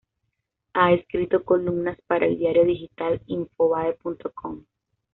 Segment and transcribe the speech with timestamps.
[0.73, 4.65] Ha escrito columnas para el diario digital Infobae.com.